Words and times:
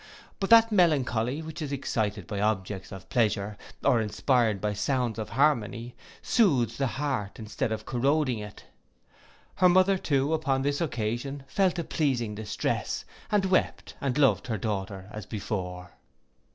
But 0.39 0.49
that 0.49 0.71
melancholy, 0.71 1.43
which 1.43 1.61
is 1.61 1.71
excited 1.71 2.25
by 2.25 2.39
objects 2.41 2.91
of 2.91 3.07
pleasure, 3.07 3.55
or 3.85 4.01
inspired 4.01 4.59
by 4.59 4.73
sounds 4.73 5.19
of 5.19 5.29
harmony, 5.29 5.93
sooths 6.23 6.75
the 6.75 6.87
heart 6.87 7.37
instead 7.37 7.71
of 7.71 7.85
corroding 7.85 8.39
it. 8.39 8.63
Her 9.57 9.69
mother 9.69 9.99
too, 9.99 10.33
upon 10.33 10.63
this 10.63 10.81
occasion, 10.81 11.43
felt 11.45 11.77
a 11.77 11.83
pleasing 11.83 12.33
distress, 12.33 13.05
and 13.31 13.45
wept, 13.45 13.93
and 14.01 14.17
loved 14.17 14.47
her 14.47 14.57
daughter 14.57 15.07
as 15.11 15.27
before. 15.27 15.91